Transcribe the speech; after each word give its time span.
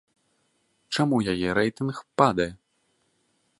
Чаму 0.97 1.19
яе 1.35 1.49
рэйтынг 1.59 1.95
падае? 2.21 2.51